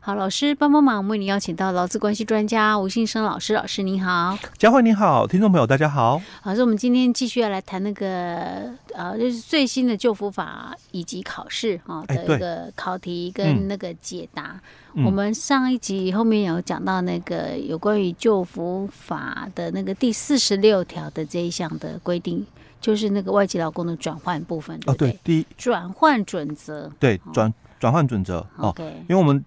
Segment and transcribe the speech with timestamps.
[0.00, 6.20] 好，老师帮帮忙，为您邀请到劳资关系专家吴信生老师，老师您好，佳慧你好，听众朋友大家好。
[6.44, 14.60] 老师，我们今天继续要来谈那个呃，就是最新的救服法以及考试哈的一个考题跟那个解答。
[14.94, 22.46] 嗯、我们上一集后面有讲到那个有关于救服法的那个第四十六条的这一项的规定。
[22.78, 28.92] 就是那个外籍劳工的转换部分对对哦，对，第一转换准则，对转转换准则哦，okay.
[29.08, 29.44] 因为我们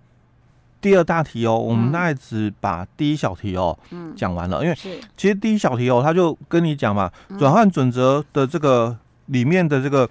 [0.82, 3.78] 第二大题哦，嗯、我们大概只把第一小题哦
[4.15, 4.75] 讲、嗯、完了，因为
[5.18, 8.97] 其实第一小题哦，他就跟你讲嘛，转换准则的这个
[9.28, 10.10] 里面的这个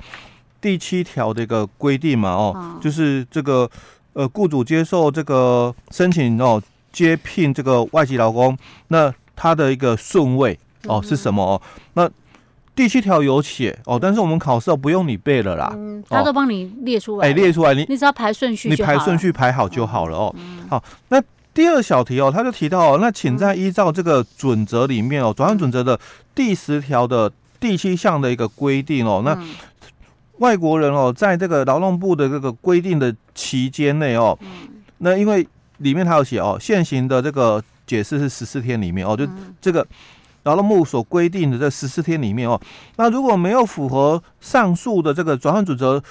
[0.60, 3.70] 第七条的一个规定嘛哦，嗯、就是这个
[4.12, 8.56] 呃雇主接受这个申请哦接聘这个外籍劳工，
[8.88, 11.62] 那他的一个顺位哦、嗯、是什么哦？
[11.94, 12.10] 那
[12.78, 20.32] 第七条有写哦，但是我们考试不用你背了啦，嗯，他都帮你列出来，哎，列出来，你你只要排顺序，你排顺序排好就好了哦。
[20.70, 21.20] 好，那
[21.52, 25.98] 第二小题哦，他就提到哦，那请在依照这个准则里面哦，转换准则的
[26.36, 29.36] 第十条的第七项的一个规定哦，那
[30.38, 34.38] 外国人哦，在这个劳动部的这个规定的期间内哦，
[34.98, 35.44] 那因为
[35.78, 39.26] 里面他有写哦，现行的这个解释是十四天里面哦，就
[39.60, 39.84] 这个。
[40.48, 42.58] 劳动部所规定的这十四天里面哦，
[42.96, 46.02] 那如果没有符合上述的这个转换准则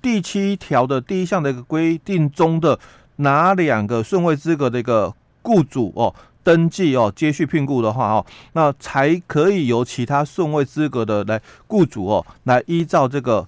[0.00, 2.78] 第七条的第一项的一个规定中的
[3.16, 13.44] 哪两个顺位资格的一个雇主哦登记哦接续聘雇的话哦，那才可以由其他顺位资格的来雇主哦来依照这个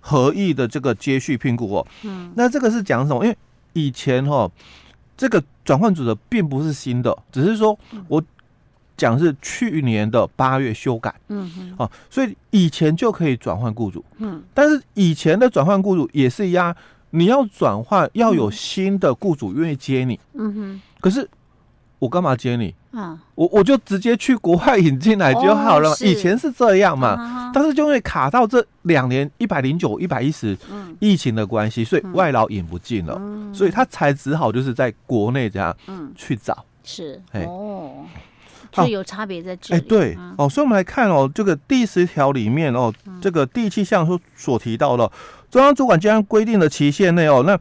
[0.00, 1.86] 合意的这个接续聘雇哦。
[2.02, 3.24] 嗯，那这个是讲什么？
[3.24, 3.36] 因为
[3.72, 4.50] 以前哦
[5.16, 7.78] 这个转换准则并不是新的，只是说
[8.08, 8.22] 我。
[9.00, 16.76] 讲是去年的八月修改，嗯嗯，啊，所以以前就可以转换雇主，嗯，但是以前的转换雇主也是一样，
[17.08, 21.26] 你要转换要有新的雇主愿意接你，嗯哼，可是
[21.98, 22.74] 我干嘛接你？
[22.90, 30.58] 啊，我我就直接去国外引进来就好了，以前是这样嘛，但是就会卡到这两年一百零九、一百一十
[30.98, 33.18] 疫情的关系，所以外劳引不进了，
[33.54, 38.04] 所以他才只好就是在国内这样，嗯，去找，是，哦。
[38.72, 39.80] 就有差别在这里。
[39.80, 45.10] 哎，对哦，所以我们来看哦，这个第十条里面哦，这个第七项所所提到的，
[45.50, 47.58] 中央主管机关规定的期限内哦，那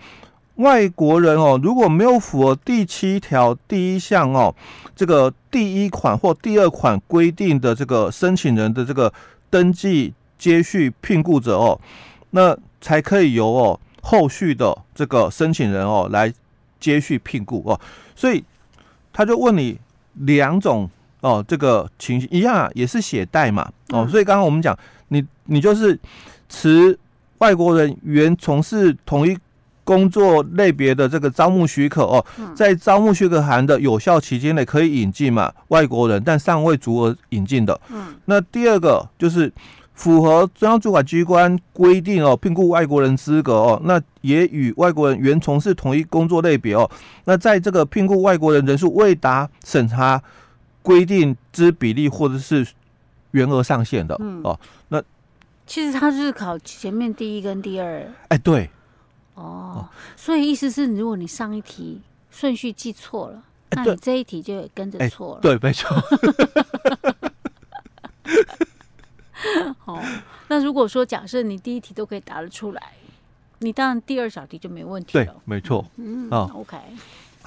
[0.63, 4.53] 外国人哦，如果没有符合第七条第一项哦，
[4.95, 9.11] 这个第一款或第二款规定的这个申请人的这个
[9.49, 11.79] 登记接续聘雇者哦，
[12.31, 16.31] 那才可以由哦后续的这个申请人哦来
[16.79, 17.79] 接续聘雇哦，
[18.15, 18.43] 所以
[19.11, 19.79] 他就问你
[20.13, 20.89] 两种。
[21.21, 23.69] 哦，这个情形一样啊，也是写代码。
[23.89, 24.77] 哦，所以刚刚我们讲，
[25.09, 25.99] 你你就是
[26.47, 26.97] 持
[27.39, 29.37] 外国人原从事同一
[29.83, 32.25] 工作类别的这个招募许可哦，
[32.55, 37.79] 在招募许可函的有效期间内可以引进嘛，外国人，但尚未足额引进的。
[37.89, 39.51] 嗯，那第二个就是
[39.95, 46.89] 符合中央主管机关规定哦，聘雇外国人资格哦，那也与外国人原从事同一工作类别哦，
[47.25, 50.21] 那在这个聘雇外国人人数未达审查。
[50.89, 52.65] 规定之比例或者是
[53.29, 54.99] 原额上限的、嗯、哦，那
[55.67, 58.67] 其实他是考前面第一跟第二，哎，对，
[59.35, 62.01] 哦，所以意思是，如果你上一题
[62.31, 65.95] 顺序记错了，那你这一题就跟着错了，对，没错。
[69.77, 70.01] 好，
[70.49, 72.93] 那如果说假设你第一题都可以答得出来，
[73.59, 76.77] 你当然第二小题就没问题了，对，没错，嗯，哦，OK。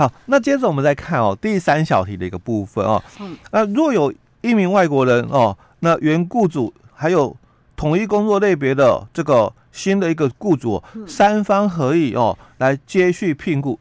[0.03, 3.01] 好，那接着我们再看哦，第三小题的一个部分哦。
[3.21, 3.37] 嗯。
[3.53, 7.37] 那若有一名外国人哦，那原雇主还有
[7.77, 13.79] 统一工作类别的这个新的一个雇主，三方合意哦来接续聘雇，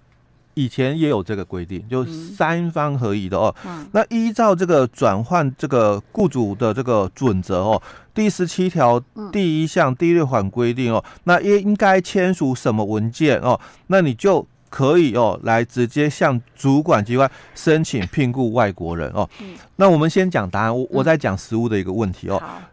[0.54, 3.56] 以前也有这个规定，就三方合意的哦。
[3.66, 3.88] 嗯。
[3.92, 7.82] 那依照这个转换这个雇主的这个准则哦，
[8.14, 13.60] 第十七条第一项第六款规定哦，那应该签署什么文件哦？
[13.88, 14.46] 那你就。
[14.72, 19.30] 可以哦，来直接向主管机关申请聘雇外国人哦。
[19.40, 22.42] 嗯、那我们先讲答案，我我再讲实务的一个问题哦。
[22.42, 22.64] 嗯、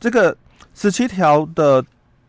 [0.00, 0.34] 这个
[0.74, 1.84] 十七条的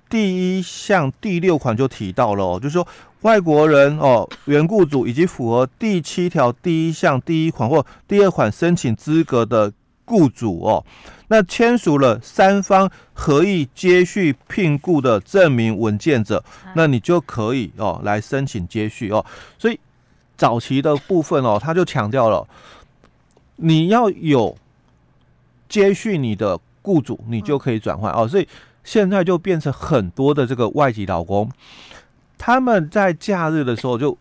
[0.10, 2.86] 第一项第六款就提到了哦，就是说
[3.22, 9.72] 外国人哦，原雇主以及符合第七条第一项第一款或第二款申请资格的。
[10.12, 10.84] 雇主哦，
[11.30, 16.44] 那签署了三方合意接续聘雇的证明文件者，
[16.76, 19.26] 那你就可以哦来申请接续哦。
[19.58, 19.80] 所以
[20.36, 22.46] 早期的部分哦，他就强调了，
[23.56, 24.58] 你要有
[25.70, 28.28] 接续你的雇主，你就可以转换哦。
[28.28, 28.46] 所以
[28.84, 31.50] 现在就变成很多的这个外籍劳工，
[32.38, 34.18] 他们在假日的时候就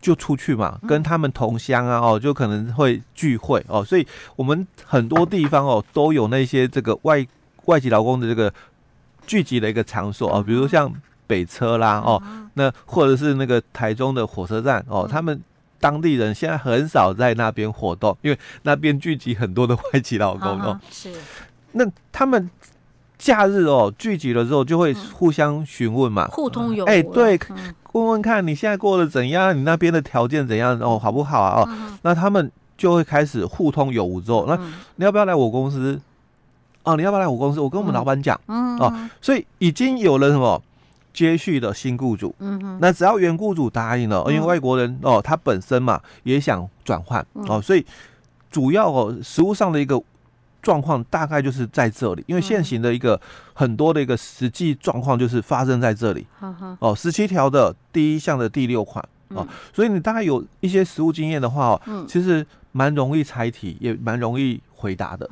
[0.00, 4.06] 就出去嘛，跟他们同乡啊，哦，就可能会聚会哦，所以
[4.36, 7.26] 我们很多地方哦都有那些这个外
[7.64, 8.52] 外籍劳工的这个
[9.26, 10.92] 聚集的一个场所哦，比如像
[11.26, 12.22] 北车啦哦，
[12.54, 15.42] 那或者是那个台中的火车站哦，他们
[15.80, 21.12] 当地人现在很少在那边活动，因为那边聚集很多的外籍劳工哦，是，
[21.72, 22.48] 那他们。
[23.18, 26.88] 假日哦，聚集了之后就会互相询问嘛，互通有无。
[26.88, 27.38] 哎，对，
[27.92, 31.62] 问问看你现在过得怎样，你那边的条件怎样哦，好不好啊？
[31.62, 34.56] 哦，那他们就会开始互通有无之后，那
[34.96, 35.98] 你要不要来我公司？
[36.84, 37.60] 哦，你要不要来我公司？
[37.60, 40.62] 我跟我们老板讲，哦，所以已经有了什么
[41.14, 47.84] 接续的新雇主，嗯，那只要原雇主答应了，因为外国人哦，他本身嘛也想转换哦，所以
[48.50, 50.00] 主要哦，实物上的一个。
[50.66, 53.20] 状况大概就是在这里，因为现行的一个
[53.54, 56.26] 很多的一个实际状况就是发生在这里。
[56.80, 65.30] 哦，十七条的第一项的第六款哦，所以你大概有一些实务经验的话哦，其实蛮容易猜题，也蛮容易回答的。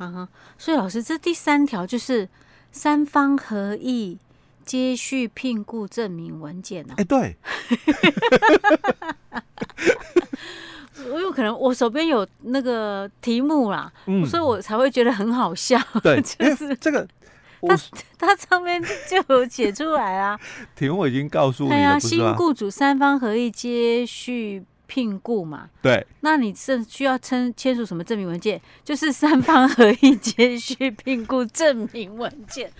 [0.57, 2.29] 所以老师，这第三条就是
[2.71, 4.17] 三方合意
[4.63, 6.93] 接续聘雇证明文件呢？
[6.95, 7.35] 哎，对。
[11.11, 15.79] 我有可能我手边有那个题目啦，嗯，所以我才会觉得很好笑。
[16.01, 17.07] 对， 就是这个，
[17.61, 17.77] 他
[18.17, 20.39] 他 上面就有写出来啊。
[20.75, 25.69] 题目已经告诉你了，对啊，新雇主三方合意接续聘雇嘛。
[25.81, 28.59] 对，那你是需要签签署什么证明文件？
[28.83, 32.71] 就是三方合意接续聘雇证明文件。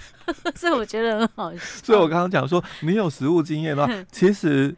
[0.56, 1.60] 所以我觉得很好笑。
[1.84, 3.88] 所以我刚刚讲说，你有实务经验吗？
[4.12, 4.76] 其实。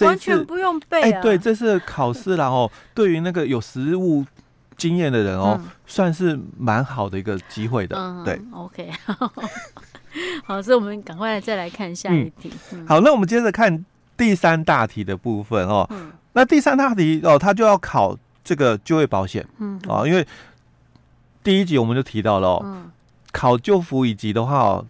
[0.00, 1.18] 完全不用背啊！
[1.18, 4.24] 哎，对，这次考试然后，对于那个有实务
[4.76, 8.22] 经验的人哦，算是蛮好的一个机会的。
[8.24, 8.90] 对，OK，
[10.44, 12.50] 好，所以我们赶快再来看下一题。
[12.86, 13.84] 好，那我们接着看
[14.16, 15.88] 第三大题的部分哦。
[16.32, 19.46] 那第三大题哦，它就要考这个就业保险。
[19.58, 20.26] 嗯，啊，因为
[21.44, 22.90] 第一集我们就提到了哦，
[23.30, 24.86] 考就服以及的话哦，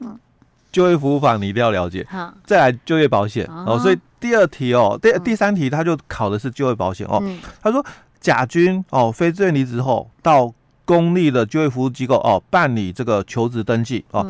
[0.75, 2.05] 就业服务法你一定要了解。
[2.11, 3.99] 好，再来就业保险哦，所以。
[4.25, 7.23] 第二题哦，第第三题他就考的是就业保险哦。
[7.62, 7.85] 他说，
[8.19, 10.50] 甲军哦，非自愿离职后到
[10.87, 14.26] 公立的就业服务机构哦办理这个求职登记哦。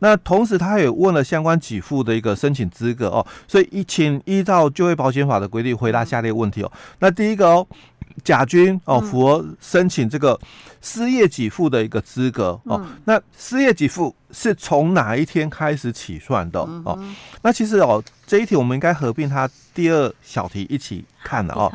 [0.00, 3.24] 那同时他也问了相关给付的一个申请资格哦。
[3.46, 6.72] 所以一，请依照就业保险法的规定回答下列问题哦。
[6.98, 7.64] 那第一个哦。
[8.24, 10.38] 甲军哦，符合申请这个
[10.80, 12.84] 失业给付的一个资格哦。
[13.04, 16.98] 那失业给付是从哪一天开始起算的哦？
[17.42, 21.70] 那其实哦，这一题我们应该合并它第二小题一起看的哦。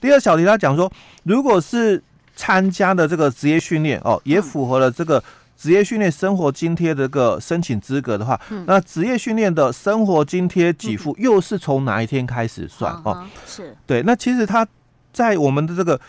[0.00, 0.90] 第二小题他讲说，
[1.24, 2.02] 如果是
[2.34, 5.22] 参加的这个职业训练哦，也符合了这个
[5.56, 13.26] 职业训练生活津贴的个申请资格的话，那职业训练的生活津贴给付又是从哪一天开始算哦？
[13.46, 14.02] 是对。
[14.02, 14.66] 那其实它。
[15.12, 16.00] 在我们的这个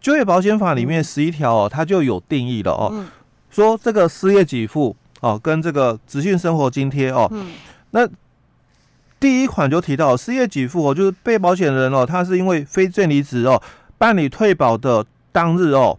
[0.00, 3.04] 就业保险法里面十一条哦，它就有定义了哦，
[3.50, 7.30] 说这个失业给付哦，跟这个职训生活津贴哦，
[7.90, 8.08] 那
[9.18, 13.60] 第一款就提到失业给付哦，就是被保险人哦，他是因为非正离职哦，
[13.98, 15.98] 办理退保的当日哦，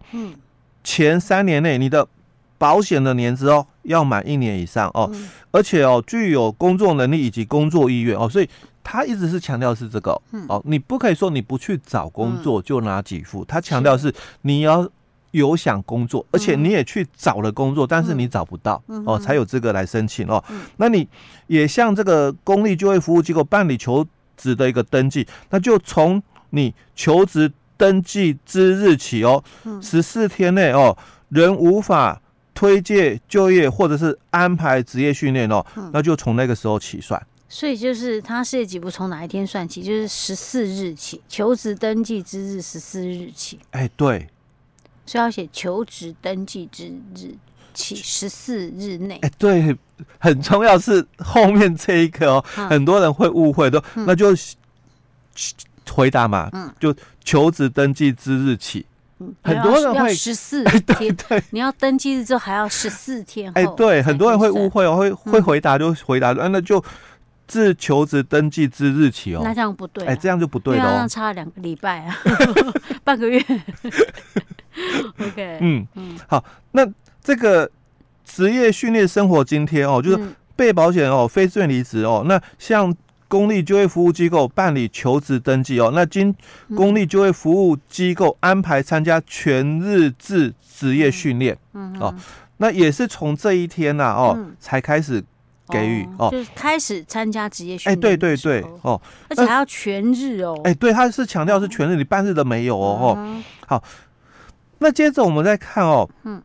[0.82, 2.08] 前三年内你的
[2.56, 5.12] 保险的年资哦要满一年以上哦，
[5.50, 8.48] 而且哦具有工作能力以及工作意愿哦，所以。
[8.92, 14.12] 他一直是强调是这个哦，你不可以说你不去找工作就拿给付，他强调是。
[14.42, 14.90] 你要
[15.30, 20.42] 有想工作，而且你也去找了工作，但是你找不到哦，才有资格来申请哦。
[20.78, 21.06] 那你
[21.46, 24.04] 也向这个公立就业服务机构办理求
[24.36, 26.20] 职的一个登记，那就从
[26.50, 29.44] 你求职登记之日起哦，
[29.80, 32.20] 十四天内哦，仍无法
[32.52, 37.24] 推介就业或者是安排职业训练哦，那就从那个时候起算。
[37.52, 39.82] 所以就是他失业给付从哪一天算起？
[39.82, 43.58] 就是十四日起，求职登记之日十四日起。
[43.72, 44.28] 哎、欸，对，
[45.04, 47.34] 所以要写求职登记之日
[47.74, 49.16] 起十四日内。
[49.16, 49.76] 哎、欸，对，
[50.20, 54.28] 很重要是后面这一个哦，嗯、很多人会误会都，嗯、那就
[55.90, 58.86] 回答嘛，嗯，就求职登记之日起。
[59.18, 63.50] 嗯、很多人会十四 天，对，对，你要登记日之后还要十四天。
[63.56, 66.80] 哎、欸，对，很多人会误会哦，会会回答就回答，嗯、那就。
[67.50, 72.16] 自求职登记之日起哦，那这样不对，哎，这样就不对了，这样差两个礼拜啊，
[73.02, 73.44] 半个月。
[75.18, 76.86] OK，嗯嗯，好，那
[77.20, 77.68] 这个
[78.24, 82.94] 职业训练生活津贴哦，就是被保险哦，非自愿离职哦，那向
[83.26, 86.32] 公立就业服务机构办理求职登记哦，那经
[86.76, 91.98] 公立就业服务机构安排参加全日制职业训练，嗯。
[91.98, 92.14] 哦，
[92.58, 95.24] 那也是从这一天呐哦才开始。
[95.70, 97.98] 给予哦，就是开始参加职业训练。
[97.98, 100.58] 哎，对对对哦，而且还要全日哦。
[100.64, 103.14] 哎，对，他是强调是全日，你半日的没有哦。
[103.16, 103.82] 哦，好，
[104.78, 106.42] 那接着我们再看哦，嗯，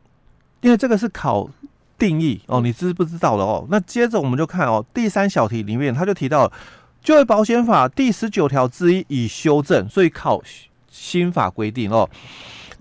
[0.62, 1.50] 因为这个是考
[1.98, 3.66] 定义哦，你知不知道的哦？
[3.70, 6.52] 那接着我们就看哦，第三小题里面他就提到
[7.02, 10.42] 就业保险法第十九条之一已修正，所以考
[10.90, 12.10] 新法规定哦。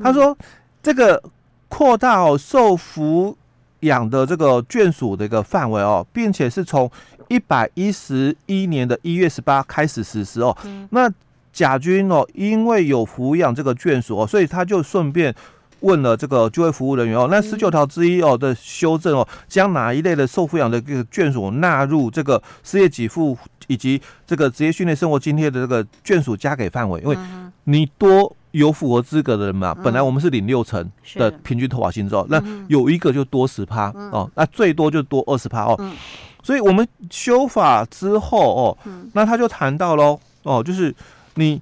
[0.03, 0.37] 他说
[0.83, 1.23] 这个
[1.69, 3.37] 扩大哦受扶。
[3.85, 6.91] 养的这个眷属的一个范围哦，并且是从
[7.29, 10.55] 一百一十一年的一月十八开始实施哦。
[10.65, 11.11] 嗯、那
[11.53, 15.35] 甲军哦，因为有抚养这个眷属哦，所以他就顺便
[15.81, 23.37] 问了这个就业服务人员哦，那十九条之一哦的修正哦，将哪一类的受抚养的这个眷属纳入这个失业给付
[23.67, 27.01] 以及这个职业训练生活津贴的这个眷属加给范围？
[27.01, 27.17] 因为
[27.65, 28.35] 你多。
[28.55, 35.93] 有符合资格的人嘛，本来我们是领六成的平均投保薪资，那有一个就多十趴哦，那最多就多二十趴哦。
[36.41, 38.79] 所以我们修法之后哦，
[39.13, 40.95] 那他就谈到喽哦，就是
[41.35, 41.61] 你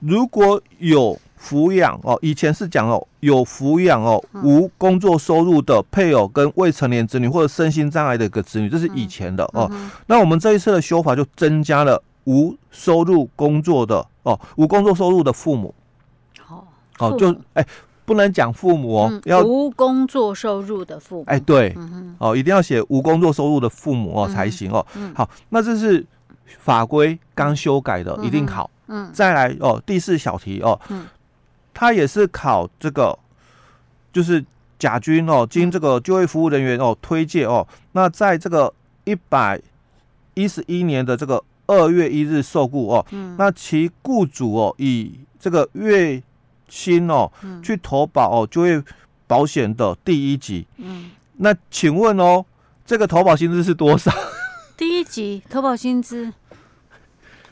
[0.00, 9.70] 如果有抚养哦，以前是讲哦有抚养哦无工作收入的配偶跟未成年子女或者身心障碍的一个子女，这是以前的哦。
[10.06, 15.74] 那我们这一次的修法就增加了无收入工作的哦，无工作收入的父母。
[16.98, 17.66] 哦，就哎、欸，
[18.04, 21.24] 不能讲父母哦，嗯、要无工作收入的父母。
[21.26, 24.86] 哎、欸，对，嗯、哦，一定要写无工作收入的父母哦才行哦。
[24.94, 26.06] 嗯、好，那这是
[26.60, 28.70] 法规刚修改的，嗯、一定考。
[28.86, 31.04] 嗯，再来哦，第四小题哦，嗯，
[31.74, 33.18] 他也是考这个，
[34.12, 34.42] 就是
[34.78, 38.72] 甲军哦，经这个就业服务人员哦推荐哦，那在这个
[39.04, 39.60] 一百
[40.34, 46.22] 一十一年的这个二月一日受雇哦，嗯，那其雇主哦以这个月
[46.68, 47.30] 薪哦，
[47.62, 48.82] 去投保哦就业
[49.26, 50.66] 保险的第一级。
[50.76, 52.44] 嗯，那请问哦，
[52.86, 54.12] 这个投保薪资是多少？
[54.76, 56.32] 第一级投保薪资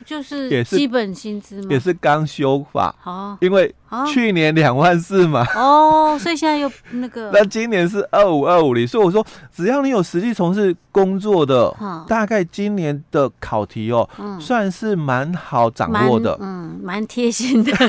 [0.05, 1.69] 就是也是基本薪资嘛？
[1.71, 2.95] 也是刚修法。
[3.01, 3.75] 好，因为
[4.13, 5.47] 去年两万四嘛。
[5.55, 7.31] 哦，所以现在又那个。
[7.35, 11.75] 那今年是二五二五零，所以我说只要你有实际从事工作的，
[12.09, 14.09] 大概今年的考题哦，
[14.41, 16.37] 算是蛮好掌握的。
[16.41, 17.73] 嗯，蛮贴心的。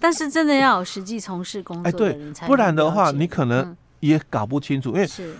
[0.00, 5.34] 但是真的要有实际从事工作的人才，不然的话你可能也搞不清楚，因为是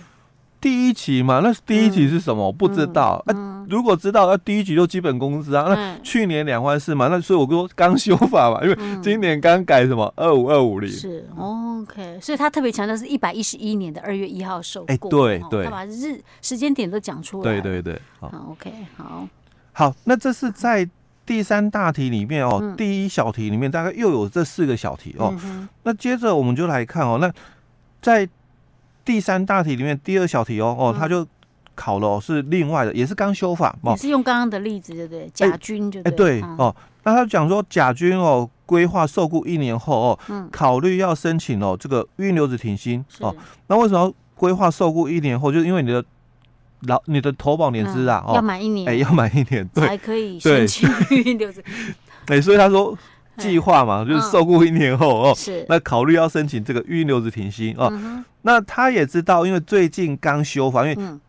[0.61, 2.45] 第一期嘛，那第一期是什么？
[2.45, 3.23] 我不知道。
[3.69, 5.65] 如果知道，那第一期就基本工资啊。
[5.67, 10.89] 那去年两万四嘛，那所以我说刚修法嘛，因为今年刚改什么二五二五零。
[10.89, 14.87] 是 OK，所以他特别强调是一百一十一年的二月一号受雇。
[14.87, 17.43] 哎，对对，他把日时间点都讲出来。
[17.43, 19.27] 对对对，好，OK，好，
[19.73, 20.89] 好，那这是在。
[21.25, 25.31] 第三大题里面哦，嗯、第一小题里面大概又有这四个小题哦。
[25.43, 27.31] 嗯、那接着我们就来看哦，那
[28.01, 28.27] 在
[29.09, 31.25] 第三大题里面第二小题哦哦，他就
[31.73, 33.93] 考了、哦、是另外的，也是刚修法哦。
[33.93, 35.27] 也是用刚刚的例子对不对？
[35.33, 36.11] 甲军就对。
[36.11, 43.35] 哎、欸欸、对哦，那他讲说甲军哦，规划受雇一年后哦，嗯、考虑要申请哦这个预留子停薪哦。
[43.65, 45.51] 那为什么规划受雇一年后？
[45.51, 46.05] 就是因为你的。
[46.83, 51.61] 老你的投保年资啊，哦要满一年，哎，要满一年，对，才可以申请预留职。
[52.27, 52.97] 哎，所以他说
[53.41, 55.65] 计划嘛，就是受雇一年后哦，是。
[55.69, 57.91] 那考虑要申请这个预留职停薪哦。
[58.41, 61.19] 那他也知道，因为最近刚修法，因为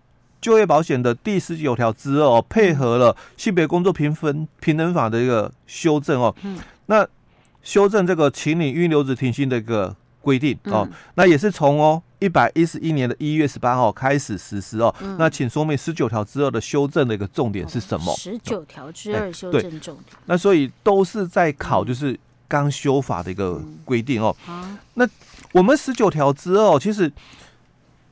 [0.41, 6.35] 就业保险的第十九条之二哦，配合了性别工作平分平等法的一个修正哦。
[6.87, 7.07] 那
[7.63, 12.03] 修正这个请你预留职停薪的一个规定哦，那也是从哦。
[12.23, 18.15] 一百一十一年的一月十八号开始实施哦，嗯、那请说明十九条之二的修正的一个重点是什么？
[18.15, 20.05] 十九条之二修正重点。
[20.27, 24.37] 那所以都是在考，就是刚修法的一个规定哦。
[24.93, 25.09] 那
[25.53, 27.11] 我们十九条之二，其实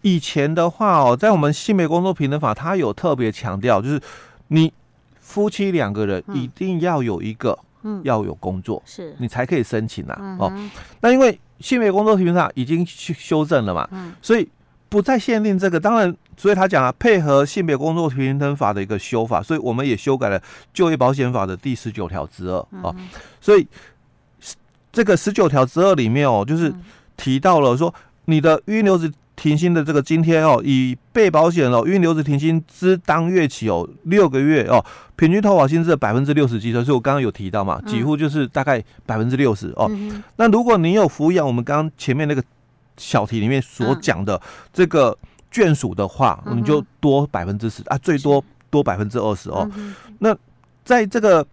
[0.00, 4.00] 以前的话哦，在我们性别工作平等法，它有特别强调，就是
[4.46, 4.72] 你
[5.20, 10.18] 夫妻两个人一定要有一个，嗯，要有工作，是你才可以申请呐、啊。
[10.18, 10.70] 嗯、哦，
[11.02, 11.38] 那因为。
[11.60, 14.48] 性别工作平等法已经修修正了嘛，嗯，所以
[14.88, 15.78] 不再限定这个。
[15.78, 20.40] 当然，所以他讲了配合性别工作平等法的一个修法，所以我们也修改了
[20.72, 22.94] 就业保险法的第十九条之二啊。
[23.40, 23.66] 所以
[24.92, 26.72] 这个十九条之二里面哦，就是
[27.16, 34.84] 提到了说你的预留职停薪的这个津贴哦，以被保险哦预留职停薪之当月起哦六个月哦。
[35.14, 39.88] 平均投保薪资的百分之六十计算，所以我刚刚有提到嘛，几乎就是大概百分之六十哦。
[39.90, 42.42] 嗯、那如果你有抚养我们刚刚前面那个
[42.96, 44.40] 小题里面所讲的
[44.72, 45.16] 这个
[45.52, 49.68] 眷属的话，嗯、你就多百分之十啊，最多多百分之二十哦。
[49.74, 50.36] 嗯、那
[50.84, 51.44] 在这个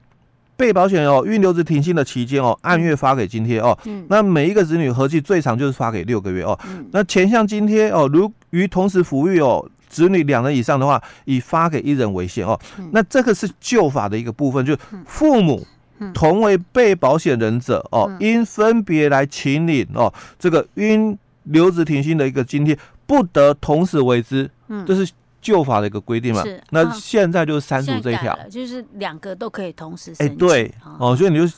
[0.57, 3.77] 被保险人哦，因留职停薪的期间哦，按月发给津贴哦。
[3.85, 4.05] 嗯。
[4.09, 6.57] 那每一个子女合计最长就是发给六个月哦。
[6.67, 6.87] 嗯。
[6.91, 12.59] 那前项津贴哦，如于同时抚育哦子女两人以上的话，以发给一人为限哦。
[12.77, 12.89] 嗯。
[12.93, 15.65] 那这个是旧法的一个部分，就父母
[16.13, 24.49] 同为被保险人者哦，应分别来请领哦，这个因留职停薪的一个津贴，不得同时为之。
[24.69, 24.85] 嗯。
[24.85, 25.11] 这是。
[25.45, 30.27] 旧法的一个规定嘛，是那现在就是删除这一条，就是两个都可以同时申请。
[30.27, 31.55] 哎，对哦，所以你就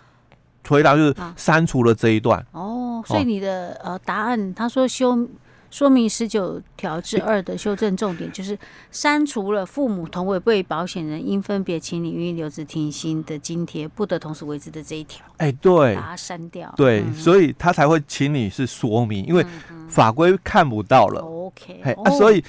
[0.68, 2.46] 回答就是删除了这一段。
[2.52, 5.26] 哦，所以你的呃答案，他说修
[5.72, 8.60] 说明十九条之二的修正重点就是
[8.92, 15.26] 删除了父母同为被保险人应分别请领育婴留职停薪的津贴不得同时为之的这一条。
[15.38, 16.74] 哎，对，把它删掉。
[16.76, 19.46] 对，所以他才会请你是说明，因为
[19.88, 21.22] 法规看不到了。
[21.22, 22.44] OK，哎，所以。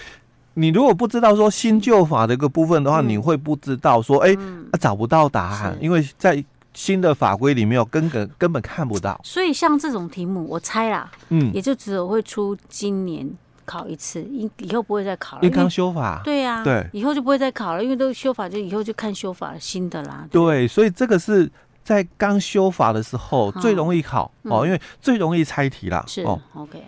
[0.58, 9.20] 你如果不知道说新旧法的一个部分的话，嗯、你会不知道说，哎、欸，嗯啊、找不到答案，因为在新的法规里面，根本根本看不到。
[9.22, 13.28] 所以像这种题目，我猜啦，嗯，也就只有会出今年
[13.64, 15.42] 考一次，以以后不会再考了。
[15.44, 20.26] 因为刚修法，对呀、啊，对，以后就不会再考了，因为都修法，就以后就看修法新的啦。
[20.30, 21.48] 对，对，所以这个是
[21.84, 26.04] 在刚修法的时候最容易考、嗯、哦，因为最容易猜题啦。
[26.06, 26.82] 是哦，OK。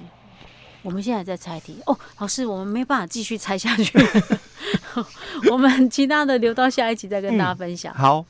[0.82, 3.98] 我们现在在猜题哦，老师，我们没办法继续猜下去，
[5.50, 7.92] 我们其他的留到下一集再跟大家分享。
[7.94, 8.24] 嗯、好。